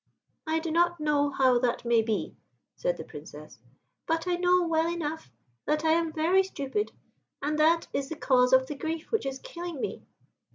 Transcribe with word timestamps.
"I 0.47 0.57
do 0.57 0.71
not 0.71 0.99
know 0.99 1.29
how 1.29 1.59
that 1.59 1.85
may 1.85 2.01
be," 2.01 2.35
said 2.75 2.97
the 2.97 3.03
Princess, 3.03 3.59
"but 4.07 4.25
I 4.25 4.35
know 4.35 4.67
well 4.67 4.89
enough 4.91 5.29
that 5.67 5.85
I 5.85 5.91
am 5.91 6.11
very 6.11 6.41
stupid, 6.41 6.91
and 7.39 7.59
that 7.59 7.87
is 7.93 8.09
the 8.09 8.15
cause 8.15 8.51
of 8.51 8.65
the 8.65 8.73
grief 8.73 9.11
which 9.11 9.27
is 9.27 9.37
killing 9.37 9.79
me." 9.79 10.01